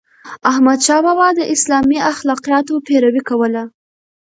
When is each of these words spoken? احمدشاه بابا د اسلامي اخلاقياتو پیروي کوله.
احمدشاه 0.51 1.01
بابا 1.05 1.27
د 1.37 1.41
اسلامي 1.55 1.97
اخلاقياتو 2.13 2.73
پیروي 2.87 3.21
کوله. 3.29 3.63